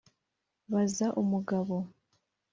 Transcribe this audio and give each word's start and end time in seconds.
baza 0.71 1.07
umugabo 1.21 1.75